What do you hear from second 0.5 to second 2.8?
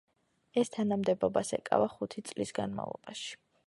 ეს თანამდებობას ეკავა ხუთი წლის